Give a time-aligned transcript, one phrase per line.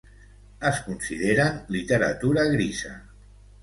[0.69, 2.99] Es consideren literatura grisa.